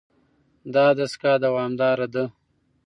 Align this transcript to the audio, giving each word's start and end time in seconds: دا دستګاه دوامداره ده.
دا 0.73 0.85
دستګاه 0.97 1.37
دوامداره 1.45 2.07
ده. 2.13 2.25